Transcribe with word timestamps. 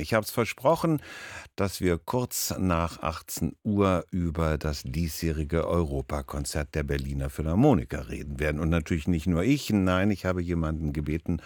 Ich 0.00 0.14
habe 0.14 0.24
es 0.24 0.30
versprochen, 0.30 1.00
dass 1.56 1.80
wir 1.80 1.98
kurz 1.98 2.54
nach 2.58 3.02
18 3.02 3.56
Uhr 3.64 4.04
über 4.10 4.58
das 4.58 4.82
diesjährige 4.84 5.66
Europakonzert 5.66 6.74
der 6.74 6.82
Berliner 6.82 7.30
Philharmoniker 7.30 8.08
reden 8.08 8.40
werden. 8.40 8.60
Und 8.60 8.68
natürlich 8.68 9.08
nicht 9.08 9.26
nur 9.26 9.42
ich, 9.42 9.70
nein, 9.70 10.10
ich 10.10 10.24
habe 10.24 10.42
jemanden 10.42 10.92
gebeten, 10.92 11.42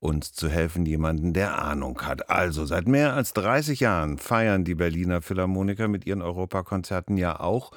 uns 0.00 0.32
zu 0.32 0.48
helfen, 0.48 0.84
jemanden, 0.84 1.32
der 1.32 1.58
Ahnung 1.62 2.00
hat. 2.02 2.28
Also, 2.30 2.66
seit 2.66 2.86
mehr 2.86 3.14
als 3.14 3.32
30 3.32 3.80
Jahren 3.80 4.18
feiern 4.18 4.64
die 4.64 4.74
Berliner 4.74 5.22
Philharmoniker 5.22 5.88
mit 5.88 6.06
ihren 6.06 6.20
Europakonzerten 6.20 7.16
ja 7.16 7.40
auch 7.40 7.72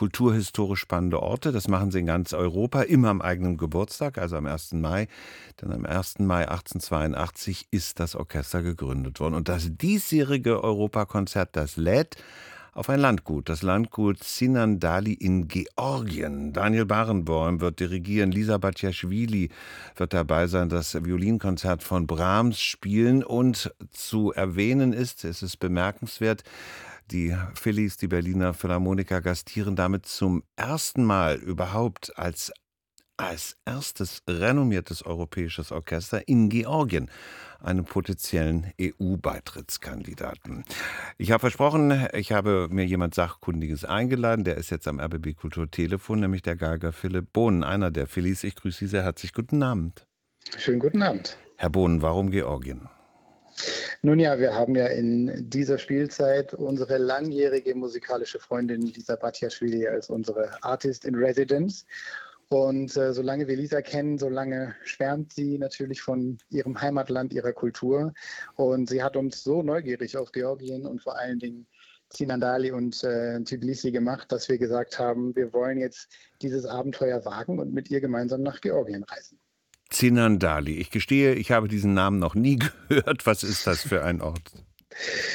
kulturhistorisch 0.00 0.80
spannende 0.80 1.22
Orte. 1.22 1.52
Das 1.52 1.68
machen 1.68 1.90
sie 1.90 1.98
in 1.98 2.06
ganz 2.06 2.32
Europa, 2.32 2.80
immer 2.80 3.10
am 3.10 3.20
eigenen 3.20 3.58
Geburtstag, 3.58 4.16
also 4.16 4.36
am 4.36 4.46
1. 4.46 4.72
Mai. 4.72 5.08
Denn 5.60 5.70
am 5.72 5.84
1. 5.84 6.20
Mai 6.20 6.48
1882 6.48 7.66
ist 7.70 8.00
das 8.00 8.16
Orchester 8.16 8.62
gegründet 8.62 9.20
worden. 9.20 9.34
Und 9.34 9.50
das 9.50 9.68
diesjährige 9.76 10.64
Europakonzert, 10.64 11.50
das 11.52 11.76
lädt 11.76 12.16
auf 12.72 12.88
ein 12.88 13.00
Landgut, 13.00 13.50
das 13.50 13.60
Landgut 13.60 14.24
Sinandali 14.24 15.12
in 15.12 15.48
Georgien. 15.48 16.54
Daniel 16.54 16.86
Barenboim 16.86 17.60
wird 17.60 17.80
dirigieren, 17.80 18.32
Lisa 18.32 18.56
Batjaschwili 18.56 19.50
wird 19.96 20.14
dabei 20.14 20.46
sein, 20.46 20.70
das 20.70 20.94
Violinkonzert 20.94 21.82
von 21.82 22.06
Brahms 22.06 22.58
spielen 22.58 23.22
und 23.22 23.74
zu 23.90 24.32
erwähnen 24.32 24.94
ist, 24.94 25.24
es 25.24 25.42
ist 25.42 25.58
bemerkenswert, 25.58 26.42
die 27.10 27.36
Phillies, 27.54 27.96
die 27.96 28.08
Berliner 28.08 28.54
Philharmoniker 28.54 29.20
gastieren 29.20 29.76
damit 29.76 30.06
zum 30.06 30.42
ersten 30.56 31.04
Mal 31.04 31.36
überhaupt 31.36 32.16
als 32.16 32.52
als 33.20 33.56
erstes 33.66 34.22
renommiertes 34.26 35.04
europäisches 35.04 35.72
Orchester 35.72 36.26
in 36.26 36.48
Georgien, 36.48 37.10
einem 37.60 37.84
potenziellen 37.84 38.72
EU-Beitrittskandidaten. 38.80 40.64
Ich 41.18 41.30
habe 41.30 41.40
versprochen, 41.40 42.08
ich 42.14 42.32
habe 42.32 42.68
mir 42.70 42.86
jemand 42.86 43.14
Sachkundiges 43.14 43.84
eingeladen, 43.84 44.44
der 44.44 44.56
ist 44.56 44.70
jetzt 44.70 44.88
am 44.88 44.98
RBB 44.98 45.36
Kulturtelefon, 45.36 46.20
nämlich 46.20 46.40
der 46.40 46.56
Geiger 46.56 46.92
Philipp 46.92 47.32
Bohnen, 47.32 47.62
einer 47.62 47.90
der 47.90 48.06
Phillies. 48.06 48.42
Ich 48.42 48.56
grüße 48.56 48.78
Sie 48.78 48.86
sehr 48.86 49.02
herzlich. 49.02 49.34
Guten 49.34 49.62
Abend. 49.62 50.06
Schönen 50.56 50.78
guten 50.78 51.02
Abend. 51.02 51.36
Herr 51.58 51.68
Bohnen, 51.68 52.00
warum 52.00 52.30
Georgien? 52.30 52.88
Nun 54.02 54.18
ja, 54.18 54.38
wir 54.38 54.54
haben 54.54 54.74
ja 54.76 54.86
in 54.86 55.50
dieser 55.50 55.76
Spielzeit 55.76 56.54
unsere 56.54 56.96
langjährige 56.96 57.74
musikalische 57.74 58.38
Freundin 58.38 58.80
Lisa 58.80 59.14
Batjaschwili 59.14 59.86
als 59.88 60.08
unsere 60.08 60.62
Artist 60.62 61.04
in 61.04 61.14
Residence. 61.14 61.84
Und 62.48 62.96
äh, 62.96 63.12
solange 63.12 63.46
wir 63.46 63.56
Lisa 63.56 63.82
kennen, 63.82 64.16
solange 64.16 64.74
schwärmt 64.84 65.34
sie 65.34 65.58
natürlich 65.58 66.00
von 66.00 66.38
ihrem 66.48 66.80
Heimatland, 66.80 67.34
ihrer 67.34 67.52
Kultur. 67.52 68.14
Und 68.56 68.88
sie 68.88 69.02
hat 69.02 69.16
uns 69.16 69.44
so 69.44 69.62
neugierig 69.62 70.16
auf 70.16 70.32
Georgien 70.32 70.86
und 70.86 71.02
vor 71.02 71.18
allen 71.18 71.38
Dingen 71.38 71.66
Sinandali 72.08 72.72
und 72.72 73.04
äh, 73.04 73.38
Tbilisi 73.42 73.92
gemacht, 73.92 74.32
dass 74.32 74.48
wir 74.48 74.56
gesagt 74.56 74.98
haben, 74.98 75.36
wir 75.36 75.52
wollen 75.52 75.76
jetzt 75.76 76.08
dieses 76.40 76.64
Abenteuer 76.64 77.22
wagen 77.26 77.58
und 77.58 77.74
mit 77.74 77.90
ihr 77.90 78.00
gemeinsam 78.00 78.42
nach 78.42 78.62
Georgien 78.62 79.04
reisen. 79.04 79.39
Zinandali. 79.90 80.76
Ich 80.78 80.90
gestehe, 80.90 81.34
ich 81.34 81.50
habe 81.50 81.68
diesen 81.68 81.94
Namen 81.94 82.18
noch 82.18 82.34
nie 82.34 82.58
gehört. 82.88 83.26
Was 83.26 83.42
ist 83.42 83.66
das 83.66 83.82
für 83.82 84.04
ein 84.04 84.20
Ort? 84.20 84.52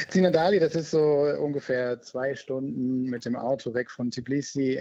Zinandali, 0.09 0.59
das 0.59 0.75
ist 0.75 0.91
so 0.91 0.99
ungefähr 1.39 2.01
zwei 2.01 2.35
Stunden 2.35 3.03
mit 3.03 3.23
dem 3.23 3.35
Auto 3.35 3.73
weg 3.73 3.89
von 3.89 4.11
Tbilisi. 4.11 4.79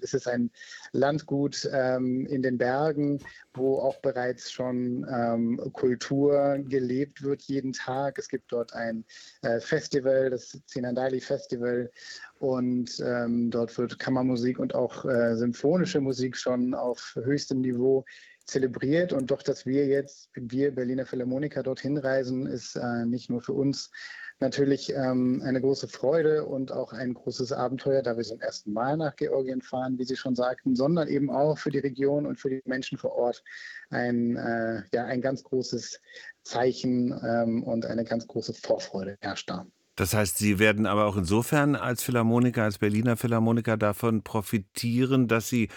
Es 0.00 0.12
ist 0.12 0.28
ein 0.28 0.50
Landgut 0.92 1.68
ähm, 1.72 2.26
in 2.26 2.42
den 2.42 2.58
Bergen, 2.58 3.20
wo 3.54 3.78
auch 3.78 3.96
bereits 4.02 4.52
schon 4.52 5.06
ähm, 5.10 5.60
Kultur 5.72 6.58
gelebt 6.68 7.22
wird 7.22 7.42
jeden 7.42 7.72
Tag. 7.72 8.18
Es 8.18 8.28
gibt 8.28 8.52
dort 8.52 8.74
ein 8.74 9.04
äh, 9.42 9.60
Festival, 9.60 10.30
das 10.30 10.60
Zinandali 10.66 11.20
Festival. 11.20 11.90
Und 12.38 13.00
ähm, 13.00 13.50
dort 13.50 13.76
wird 13.78 13.98
Kammermusik 13.98 14.58
und 14.58 14.74
auch 14.74 15.06
äh, 15.06 15.36
symphonische 15.36 16.02
Musik 16.02 16.36
schon 16.36 16.74
auf 16.74 17.16
höchstem 17.24 17.62
Niveau 17.62 18.04
zelebriert. 18.46 19.12
Und 19.12 19.30
doch, 19.30 19.42
dass 19.42 19.66
wir 19.66 19.86
jetzt, 19.86 20.30
wir 20.34 20.74
Berliner 20.74 21.06
Philharmoniker 21.06 21.62
dorthin 21.62 21.98
reisen, 21.98 22.46
ist 22.46 22.76
äh, 22.76 23.04
nicht 23.04 23.28
nur 23.30 23.42
für 23.42 23.52
uns 23.52 23.90
natürlich 24.38 24.92
ähm, 24.92 25.42
eine 25.44 25.60
große 25.60 25.88
Freude 25.88 26.44
und 26.44 26.70
auch 26.70 26.92
ein 26.92 27.14
großes 27.14 27.52
Abenteuer, 27.52 28.02
da 28.02 28.16
wir 28.16 28.24
zum 28.24 28.40
ersten 28.40 28.72
Mal 28.72 28.96
nach 28.96 29.16
Georgien 29.16 29.62
fahren, 29.62 29.98
wie 29.98 30.04
Sie 30.04 30.16
schon 30.16 30.34
sagten, 30.34 30.76
sondern 30.76 31.08
eben 31.08 31.30
auch 31.30 31.58
für 31.58 31.70
die 31.70 31.78
Region 31.78 32.26
und 32.26 32.38
für 32.38 32.50
die 32.50 32.62
Menschen 32.66 32.98
vor 32.98 33.12
Ort 33.12 33.42
ein, 33.90 34.36
äh, 34.36 34.82
ja, 34.92 35.04
ein 35.06 35.22
ganz 35.22 35.42
großes 35.42 36.00
Zeichen 36.42 37.18
ähm, 37.24 37.62
und 37.62 37.86
eine 37.86 38.04
ganz 38.04 38.26
große 38.26 38.52
Vorfreude 38.52 39.16
herrscht 39.20 39.48
da. 39.48 39.66
Das 39.96 40.12
heißt, 40.12 40.38
Sie 40.38 40.58
werden 40.58 40.86
aber 40.86 41.06
auch 41.06 41.16
insofern 41.16 41.74
als 41.74 42.02
Philharmoniker, 42.02 42.62
als 42.64 42.78
Berliner 42.78 43.16
Philharmoniker 43.16 43.76
davon 43.76 44.22
profitieren, 44.22 45.26
dass 45.26 45.48
Sie 45.48 45.68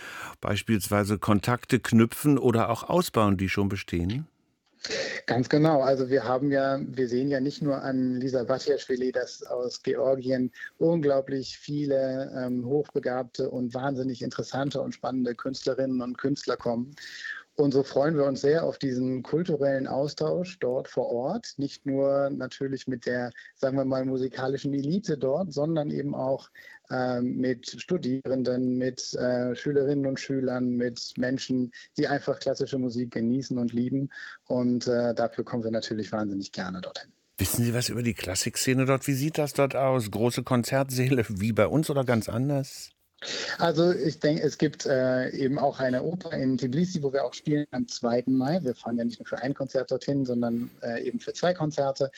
beispielsweise 0.42 1.18
Kontakte 1.18 1.80
knüpfen 1.80 2.38
oder 2.38 2.70
auch 2.70 2.84
ausbauen, 2.84 3.38
die 3.38 3.50
schon 3.50 3.70
bestehen? 3.70 4.28
Ganz 5.26 5.50
genau. 5.50 5.82
Also 5.82 6.10
wir 6.10 6.24
haben 6.24 6.52
ja, 6.52 6.80
wir 6.82 7.08
sehen 7.10 7.30
ja 7.30 7.40
nicht 7.40 7.62
nur 7.62 7.82
an 7.82 8.16
Lisa 8.16 8.44
Batjaschwili, 8.44 9.12
dass 9.12 9.44
aus 9.44 9.84
Georgien 9.84 10.52
unglaublich 10.78 11.58
viele 11.58 12.32
ähm, 12.36 12.66
hochbegabte 12.66 13.50
und 13.50 13.74
wahnsinnig 13.74 14.22
interessante 14.22 14.82
und 14.82 14.94
spannende 14.94 15.36
Künstlerinnen 15.36 16.02
und 16.02 16.18
Künstler 16.18 16.56
kommen. 16.56 16.96
Und 17.60 17.74
so 17.74 17.84
freuen 17.84 18.16
wir 18.16 18.24
uns 18.24 18.40
sehr 18.40 18.64
auf 18.64 18.78
diesen 18.78 19.22
kulturellen 19.22 19.86
Austausch 19.86 20.60
dort 20.60 20.88
vor 20.88 21.12
Ort. 21.12 21.56
Nicht 21.58 21.86
nur 21.86 22.30
natürlich 22.30 22.88
mit 22.88 23.06
der, 23.06 23.32
sagen 23.56 23.76
wir 23.76 23.84
mal, 23.84 24.06
musikalischen 24.06 24.74
Elite 24.74 25.18
dort, 25.18 25.52
sondern 25.52 25.90
eben 25.90 26.16
auch 26.16 26.50
äh, 26.90 27.20
mit 27.20 27.70
Studierenden, 27.82 28.78
mit 28.78 29.14
äh, 29.16 29.54
Schülerinnen 29.58 30.06
und 30.06 30.22
Schülern, 30.22 30.78
mit 30.78 31.12
Menschen, 31.18 31.74
die 31.98 32.08
einfach 32.08 32.40
klassische 32.40 32.78
Musik 32.78 33.12
genießen 33.12 33.58
und 33.58 33.74
lieben. 33.74 34.10
Und 34.46 34.88
äh, 34.88 35.14
dafür 35.14 35.44
kommen 35.44 35.66
wir 35.66 35.72
natürlich 35.72 36.14
wahnsinnig 36.14 36.54
gerne 36.54 36.80
dorthin. 36.80 37.12
Wissen 37.38 37.66
Sie 37.66 37.74
was 37.74 37.90
über 37.90 38.04
die 38.04 38.14
Klassikszene 38.14 38.86
dort? 38.86 39.06
Wie 39.06 39.14
sieht 39.14 39.38
das 39.38 39.52
dort 39.52 39.76
aus? 39.76 40.10
Große 40.10 40.44
Konzertsäle 40.44 41.26
wie 41.28 41.52
bei 41.52 41.68
uns 41.68 41.90
oder 41.90 42.06
ganz 42.06 42.30
anders? 42.30 42.92
Also 43.58 43.92
ich 43.92 44.20
denke, 44.20 44.44
es 44.44 44.58
gibt 44.58 44.86
äh, 44.86 45.30
eben 45.32 45.60
auch 45.60 45.80
eine 45.80 46.04
Oper 46.04 46.32
in 46.34 46.58
Tbilisi, 46.58 47.04
wo 47.04 47.12
wir 47.12 47.26
auch 47.26 47.34
spielen 47.34 47.66
am 47.72 47.88
2. 47.88 48.24
Mai. 48.28 48.60
Wir 48.64 48.76
fahren 48.76 48.98
ja 48.98 49.04
nicht 49.04 49.20
nur 49.20 49.28
für 49.28 49.42
ein 49.42 49.54
Konzert 49.54 49.92
dorthin, 49.92 50.26
sondern 50.26 50.70
äh, 50.82 51.04
eben 51.06 51.20
für 51.20 51.34
zwei 51.34 51.54
Konzerte. 51.54 52.12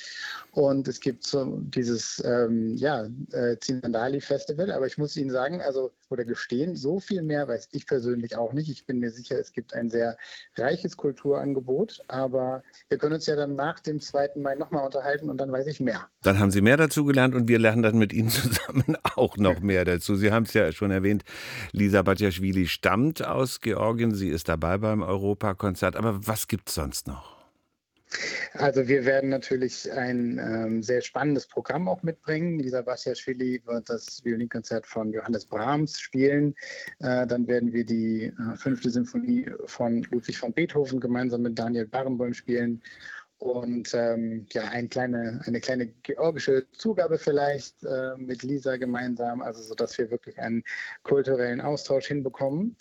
Und 0.52 0.88
es 0.88 1.00
gibt 1.00 1.26
so 1.26 1.60
dieses 1.62 2.22
ähm, 2.26 2.76
ja, 2.78 3.08
äh, 3.32 3.58
Zinandali 3.60 4.22
Festival. 4.22 4.72
Aber 4.72 4.86
ich 4.86 4.98
muss 4.98 5.18
Ihnen 5.18 5.32
sagen, 5.32 5.62
also 5.62 5.92
oder 6.10 6.26
gestehen, 6.26 6.76
so 6.76 7.00
viel 7.00 7.24
mehr 7.24 7.48
weiß 7.48 7.70
ich 7.72 7.88
persönlich 7.88 8.36
auch 8.36 8.54
nicht. 8.54 8.70
Ich 8.70 8.86
bin 8.86 9.00
mir 9.00 9.12
sicher, 9.12 9.40
es 9.40 9.54
gibt 9.54 9.74
ein 9.74 9.90
sehr 9.90 10.18
reiches 10.58 10.98
Kulturangebot. 10.98 12.02
Aber 12.08 12.64
wir 12.90 12.98
können 12.98 13.14
uns 13.14 13.26
ja 13.26 13.36
dann 13.36 13.56
nach 13.56 13.80
dem 13.80 14.00
2. 14.00 14.32
Mai 14.36 14.56
nochmal 14.56 14.86
unterhalten 14.86 15.30
und 15.30 15.38
dann 15.38 15.52
weiß 15.52 15.68
ich 15.68 15.80
mehr. 15.80 16.08
Dann 16.22 16.38
haben 16.40 16.52
Sie 16.52 16.62
mehr 16.62 16.78
dazu 16.78 17.06
gelernt 17.06 17.34
und 17.34 17.48
wir 17.48 17.58
lernen 17.60 17.82
dann 17.82 17.98
mit 17.98 18.14
Ihnen 18.14 18.30
zusammen 18.30 18.98
auch 19.16 19.38
noch 19.38 19.62
mehr 19.62 19.86
dazu. 19.86 20.16
Sie 20.16 20.32
haben 20.32 20.44
es 20.44 20.54
ja 20.54 20.72
schon 20.72 20.91
erwähnt, 20.92 21.24
Lisa 21.72 22.02
Batjaschwili 22.02 22.68
stammt 22.68 23.26
aus 23.26 23.62
Georgien. 23.62 24.14
Sie 24.14 24.30
ist 24.30 24.50
dabei 24.50 24.78
beim 24.78 25.02
Europakonzert. 25.02 25.96
Aber 25.96 26.28
was 26.28 26.48
gibt 26.48 26.70
es 26.70 26.76
sonst 26.76 27.08
noch? 27.08 27.42
Also 28.54 28.88
wir 28.88 29.06
werden 29.06 29.30
natürlich 29.30 29.90
ein 29.92 30.38
ähm, 30.38 30.84
sehr 30.84 31.02
spannendes 31.02 31.48
Programm 31.48 31.88
auch 31.88 32.04
mitbringen. 32.04 32.60
Lisa 32.60 32.82
Basiaschwili 32.82 33.62
wird 33.66 33.90
das 33.90 34.24
Violinkonzert 34.24 34.86
von 34.86 35.14
Johannes 35.14 35.46
Brahms 35.46 36.00
spielen. 36.00 36.54
Äh, 37.00 37.26
dann 37.28 37.48
werden 37.48 37.72
wir 37.72 37.86
die 37.86 38.26
äh, 38.26 38.56
fünfte 38.58 38.90
Symphonie 38.90 39.50
von 39.66 40.04
Ludwig 40.12 40.42
van 40.42 40.52
Beethoven 40.52 41.00
gemeinsam 41.00 41.44
mit 41.44 41.58
Daniel 41.58 41.88
Barenboim 41.88 42.34
spielen 42.34 42.82
und 43.42 43.92
ähm, 43.96 44.46
ja, 44.52 44.66
ein 44.66 44.88
kleine, 44.88 45.42
eine 45.48 45.60
kleine 45.60 45.88
georgische 45.88 46.68
Zugabe 46.74 47.18
vielleicht 47.18 47.84
äh, 47.84 48.16
mit 48.16 48.44
Lisa 48.44 48.78
gemeinsam, 48.78 49.42
also 49.42 49.64
so 49.64 49.74
dass 49.74 49.98
wir 49.98 50.12
wirklich 50.12 50.38
einen 50.38 50.64
kulturellen 51.02 51.60
Austausch 51.60 52.06
hinbekommen, 52.06 52.78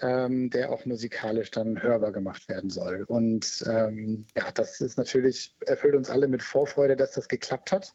ähm, 0.00 0.48
der 0.48 0.72
auch 0.72 0.86
musikalisch 0.86 1.50
dann 1.50 1.82
hörbar 1.82 2.12
gemacht 2.12 2.48
werden 2.48 2.70
soll. 2.70 3.04
Und 3.06 3.62
ähm, 3.68 4.24
ja, 4.34 4.50
das 4.50 4.80
ist 4.80 4.96
natürlich, 4.96 5.54
erfüllt 5.66 5.94
uns 5.94 6.08
alle 6.08 6.26
mit 6.26 6.42
Vorfreude, 6.42 6.96
dass 6.96 7.12
das 7.12 7.28
geklappt 7.28 7.70
hat. 7.70 7.94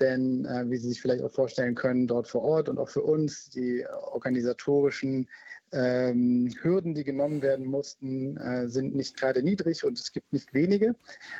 Denn 0.00 0.44
äh, 0.44 0.64
wie 0.68 0.76
Sie 0.76 0.88
sich 0.88 1.00
vielleicht 1.00 1.22
auch 1.22 1.32
vorstellen 1.32 1.74
können, 1.74 2.06
dort 2.06 2.28
vor 2.28 2.42
Ort 2.42 2.68
und 2.68 2.78
auch 2.78 2.88
für 2.88 3.02
uns 3.02 3.50
die 3.50 3.84
organisatorischen 4.12 5.28
ähm, 5.72 6.54
Hürden, 6.62 6.94
die 6.94 7.04
genommen 7.04 7.42
werden 7.42 7.66
mussten, 7.66 8.36
äh, 8.36 8.68
sind 8.68 8.94
nicht 8.94 9.16
gerade 9.16 9.42
niedrig 9.42 9.84
und 9.84 9.98
es 9.98 10.12
gibt 10.12 10.32
nicht 10.32 10.54
wenige. 10.54 10.94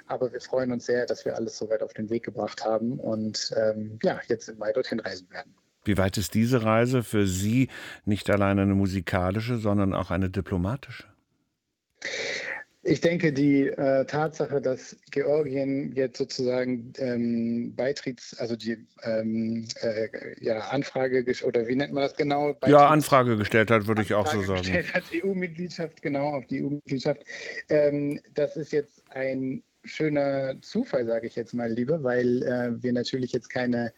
Aber 0.07 0.33
wir 0.33 0.41
freuen 0.41 0.73
uns 0.73 0.87
sehr, 0.87 1.07
dass 1.07 1.25
wir 1.25 1.37
alles 1.37 1.57
so 1.57 1.69
weit 1.71 1.83
auf 1.83 1.95
den 1.95 2.11
Weg 2.11 2.25
gebracht 2.25 2.65
haben 2.65 2.99
und 2.99 3.53
ähm, 3.57 3.99
ja, 4.03 4.21
jetzt 4.29 4.49
im 4.49 4.59
Mai 4.59 4.73
dorthin 4.73 5.01
reisen 5.01 5.31
werden. 5.31 5.55
Wie 5.85 5.97
weit 5.97 6.19
ist 6.19 6.35
diese 6.35 6.65
Reise 6.65 7.03
für 7.03 7.27
Sie 7.27 7.69
nicht 8.05 8.29
allein 8.29 8.59
eine 8.59 8.75
musikalische, 8.75 9.57
sondern 9.57 9.95
auch 9.95 10.11
eine 10.11 10.29
diplomatische? 10.29 11.05
Ich 12.89 13.03
denke, 13.03 13.33
die 13.33 13.67
äh, 13.67 14.05
Tatsache, 14.07 14.61
dass 14.63 14.97
Georgien 15.11 15.93
jetzt 15.95 16.17
sozusagen 16.17 16.93
ähm, 16.99 17.75
Beitritts, 17.77 18.39
also 18.39 18.57
die 18.57 18.79
ähm, 19.03 19.67
äh, 19.83 20.09
ja, 20.41 20.61
Anfrage 20.71 21.25
oder 21.45 21.67
wie 21.69 21.77
nennt 21.77 21.93
man 21.93 22.05
das 22.05 22.17
genau? 22.17 22.55
Beitritts 22.55 22.71
ja, 22.71 22.89
Anfrage 22.89 23.37
gestellt 23.37 23.71
hat, 23.71 23.87
würde 23.87 24.03
ich 24.03 24.15
auch 24.15 24.27
so 24.27 24.43
sagen. 24.43 24.63
Gestellt 24.63 24.95
hat 24.95 25.05
EU-Mitgliedschaft, 25.13 26.01
genau, 26.01 26.35
auf 26.35 26.47
die 26.47 26.63
EU-Mitgliedschaft. 26.63 27.23
Ähm, 27.69 28.21
das 28.35 28.57
ist 28.57 28.73
jetzt 28.73 29.03
ein 29.11 29.63
schöner 29.85 30.61
Zufall, 30.63 31.05
sage 31.07 31.27
ich 31.27 31.37
jetzt 31.37 31.53
mal 31.53 31.71
lieber, 31.71 32.03
weil 32.03 32.43
äh, 32.43 32.83
wir 32.83 32.93
natürlich 32.95 33.33
jetzt 33.33 33.51
keine, 33.51 33.93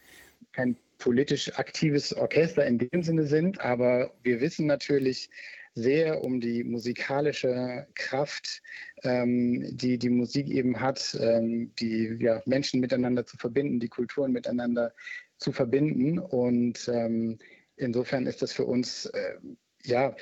kein 0.51 0.75
politisch 0.97 1.51
aktives 1.57 2.13
Orchester 2.13 2.65
in 2.65 2.77
dem 2.77 3.03
Sinne 3.03 3.25
sind, 3.25 3.61
aber 3.61 4.11
wir 4.23 4.41
wissen 4.41 4.67
natürlich 4.67 5.29
sehr 5.73 6.23
um 6.23 6.41
die 6.41 6.63
musikalische 6.63 7.87
Kraft, 7.95 8.61
ähm, 9.03 9.65
die 9.77 9.97
die 9.97 10.09
Musik 10.09 10.49
eben 10.49 10.79
hat, 10.79 11.17
ähm, 11.19 11.73
die 11.79 12.17
ja, 12.19 12.41
Menschen 12.45 12.79
miteinander 12.79 13.25
zu 13.25 13.37
verbinden, 13.37 13.79
die 13.79 13.87
Kulturen 13.87 14.31
miteinander 14.31 14.93
zu 15.37 15.51
verbinden. 15.51 16.19
Und 16.19 16.89
ähm, 16.93 17.37
insofern 17.77 18.27
ist 18.27 18.41
das 18.41 18.51
für 18.51 18.65
uns 18.65 19.05
äh, 19.05 19.35
ja 19.83 20.15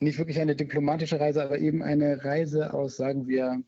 nicht 0.00 0.18
wirklich 0.18 0.40
eine 0.40 0.56
diplomatische 0.56 1.20
Reise, 1.20 1.42
aber 1.42 1.58
eben 1.58 1.82
eine 1.82 2.24
Reise 2.24 2.74
aus, 2.74 2.96
sagen 2.96 3.28
wir, 3.28 3.62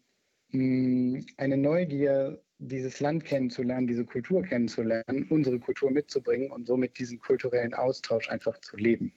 mh, 0.50 1.22
eine 1.36 1.56
Neugier 1.56 2.42
dieses 2.58 3.00
Land 3.00 3.24
kennenzulernen, 3.24 3.86
diese 3.86 4.04
Kultur 4.04 4.42
kennenzulernen, 4.42 5.26
unsere 5.30 5.58
Kultur 5.58 5.90
mitzubringen 5.90 6.50
und 6.50 6.66
somit 6.66 6.98
diesen 6.98 7.18
kulturellen 7.18 7.74
Austausch 7.74 8.28
einfach 8.30 8.58
zu 8.60 8.76
leben. 8.76 9.12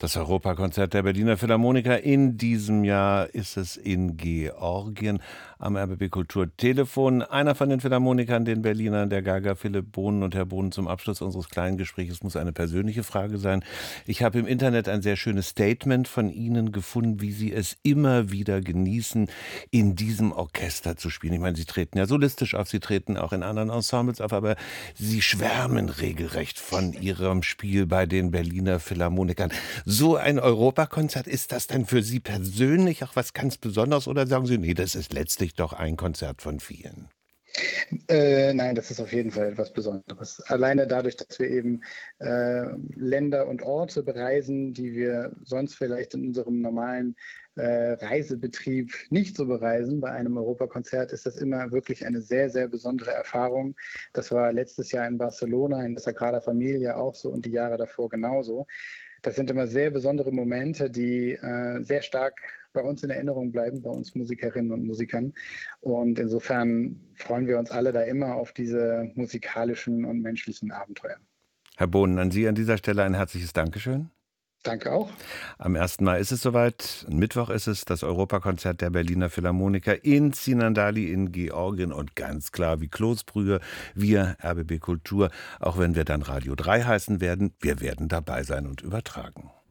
Das 0.00 0.16
Europakonzert 0.16 0.94
der 0.94 1.02
Berliner 1.02 1.36
Philharmoniker 1.36 2.00
in 2.00 2.38
diesem 2.38 2.84
Jahr 2.84 3.34
ist 3.34 3.56
es 3.56 3.76
in 3.76 4.16
Georgien 4.16 5.20
am 5.58 5.76
RBB 5.76 6.08
Kulturtelefon. 6.08 7.22
Einer 7.22 7.56
von 7.56 7.68
den 7.68 7.80
Philharmonikern, 7.80 8.44
den 8.44 8.62
Berlinern, 8.62 9.10
der 9.10 9.22
Gaga 9.22 9.56
Philipp 9.56 9.90
Bohnen 9.90 10.22
und 10.22 10.36
Herr 10.36 10.46
Bohnen 10.46 10.70
zum 10.70 10.86
Abschluss 10.86 11.20
unseres 11.20 11.48
kleinen 11.48 11.78
Gesprächs 11.78 12.22
muss 12.22 12.36
eine 12.36 12.52
persönliche 12.52 13.02
Frage 13.02 13.38
sein. 13.38 13.64
Ich 14.06 14.22
habe 14.22 14.38
im 14.38 14.46
Internet 14.46 14.88
ein 14.88 15.02
sehr 15.02 15.16
schönes 15.16 15.48
Statement 15.48 16.06
von 16.06 16.30
Ihnen 16.30 16.70
gefunden, 16.70 17.20
wie 17.20 17.32
Sie 17.32 17.52
es 17.52 17.76
immer 17.82 18.30
wieder 18.30 18.60
genießen, 18.60 19.28
in 19.72 19.96
diesem 19.96 20.30
Orchester 20.30 20.96
zu 20.96 21.10
spielen. 21.10 21.32
Ich 21.32 21.40
meine, 21.40 21.56
Sie 21.56 21.64
treten 21.64 21.98
ja 21.98 22.06
solistisch 22.06 22.54
auf, 22.54 22.68
Sie 22.68 22.78
treten 22.78 23.16
auch 23.16 23.32
in 23.32 23.42
anderen 23.42 23.70
Ensembles 23.70 24.20
auf, 24.20 24.32
aber 24.32 24.54
Sie 24.94 25.22
schwärmen 25.22 25.88
regelrecht 25.88 26.60
von 26.60 26.92
Ihrem 26.92 27.42
Spiel 27.42 27.84
bei 27.86 28.06
den 28.06 28.30
Berliner 28.30 28.78
Philharmonikern 28.78 29.50
so 29.90 30.16
ein 30.16 30.38
Europakonzert, 30.38 31.26
ist 31.26 31.50
das 31.50 31.66
denn 31.66 31.86
für 31.86 32.02
Sie 32.02 32.20
persönlich 32.20 33.02
auch 33.04 33.16
was 33.16 33.32
ganz 33.32 33.56
Besonderes 33.56 34.06
oder 34.06 34.26
sagen 34.26 34.44
Sie, 34.44 34.58
nee, 34.58 34.74
das 34.74 34.94
ist 34.94 35.14
letztlich 35.14 35.54
doch 35.54 35.72
ein 35.72 35.96
Konzert 35.96 36.42
von 36.42 36.60
vielen? 36.60 37.08
Äh, 38.08 38.52
nein, 38.52 38.74
das 38.74 38.90
ist 38.90 39.00
auf 39.00 39.14
jeden 39.14 39.30
Fall 39.30 39.52
etwas 39.52 39.72
Besonderes. 39.72 40.42
Alleine 40.48 40.86
dadurch, 40.86 41.16
dass 41.16 41.38
wir 41.38 41.48
eben 41.48 41.80
äh, 42.18 42.66
Länder 42.96 43.48
und 43.48 43.62
Orte 43.62 44.02
bereisen, 44.02 44.74
die 44.74 44.92
wir 44.92 45.34
sonst 45.44 45.74
vielleicht 45.76 46.12
in 46.12 46.26
unserem 46.26 46.60
normalen 46.60 47.16
äh, 47.56 47.92
Reisebetrieb 47.92 48.92
nicht 49.08 49.38
so 49.38 49.46
bereisen. 49.46 50.02
Bei 50.02 50.10
einem 50.10 50.36
Europakonzert 50.36 51.12
ist 51.12 51.24
das 51.24 51.38
immer 51.38 51.72
wirklich 51.72 52.04
eine 52.04 52.20
sehr, 52.20 52.50
sehr 52.50 52.68
besondere 52.68 53.12
Erfahrung. 53.12 53.74
Das 54.12 54.30
war 54.32 54.52
letztes 54.52 54.92
Jahr 54.92 55.08
in 55.08 55.16
Barcelona, 55.16 55.82
in 55.82 55.94
der 55.94 56.02
Sagrada 56.02 56.42
Familia 56.42 56.96
auch 56.96 57.14
so 57.14 57.30
und 57.30 57.46
die 57.46 57.52
Jahre 57.52 57.78
davor 57.78 58.10
genauso. 58.10 58.66
Das 59.22 59.36
sind 59.36 59.50
immer 59.50 59.66
sehr 59.66 59.90
besondere 59.90 60.32
Momente, 60.32 60.90
die 60.90 61.32
äh, 61.32 61.82
sehr 61.82 62.02
stark 62.02 62.40
bei 62.72 62.82
uns 62.82 63.02
in 63.02 63.10
Erinnerung 63.10 63.50
bleiben, 63.50 63.82
bei 63.82 63.90
uns 63.90 64.14
Musikerinnen 64.14 64.72
und 64.72 64.86
Musikern. 64.86 65.32
Und 65.80 66.18
insofern 66.18 67.00
freuen 67.14 67.46
wir 67.46 67.58
uns 67.58 67.70
alle 67.70 67.92
da 67.92 68.02
immer 68.02 68.36
auf 68.36 68.52
diese 68.52 69.10
musikalischen 69.14 70.04
und 70.04 70.20
menschlichen 70.20 70.70
Abenteuer. 70.70 71.16
Herr 71.76 71.86
Bohnen, 71.86 72.18
an 72.18 72.30
Sie 72.30 72.46
an 72.48 72.54
dieser 72.54 72.76
Stelle 72.76 73.04
ein 73.04 73.14
herzliches 73.14 73.52
Dankeschön. 73.52 74.10
Danke 74.64 74.92
auch. 74.92 75.08
Am 75.58 75.76
1. 75.76 76.00
Mai 76.00 76.18
ist 76.18 76.32
es 76.32 76.42
soweit. 76.42 77.06
Mittwoch 77.08 77.48
ist 77.48 77.68
es 77.68 77.84
das 77.84 78.02
Europakonzert 78.02 78.80
der 78.80 78.90
Berliner 78.90 79.30
Philharmoniker 79.30 80.04
in 80.04 80.32
Zinandali 80.32 81.12
in 81.12 81.30
Georgien. 81.32 81.92
Und 81.92 82.16
ganz 82.16 82.50
klar, 82.50 82.80
wie 82.80 82.88
Klosbrühe, 82.88 83.60
wir 83.94 84.36
RBB 84.42 84.80
Kultur, 84.80 85.30
auch 85.60 85.78
wenn 85.78 85.94
wir 85.94 86.04
dann 86.04 86.22
Radio 86.22 86.54
3 86.54 86.82
heißen 86.82 87.20
werden, 87.20 87.54
wir 87.60 87.80
werden 87.80 88.08
dabei 88.08 88.42
sein 88.42 88.66
und 88.66 88.82
übertragen. 88.82 89.50